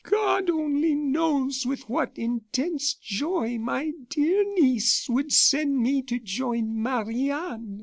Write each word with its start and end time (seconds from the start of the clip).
"God 0.09 0.49
only 0.49 0.95
knows 0.95 1.63
with 1.63 1.87
what 1.87 2.17
intense 2.17 2.95
joy 2.95 3.59
my 3.59 3.91
dear 4.09 4.43
niece 4.59 5.07
would 5.07 5.31
send 5.31 5.77
me 5.77 6.01
to 6.01 6.17
join 6.17 6.75
Marie 6.81 7.29
Anne." 7.29 7.79